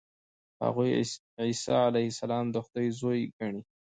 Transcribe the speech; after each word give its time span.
هغوی 0.63 0.89
عیسی 1.39 1.73
علیه 1.89 2.09
السلام 2.13 2.45
د 2.51 2.55
خدای 2.65 2.87
زوی 2.99 3.19
ګڼي. 3.37 3.61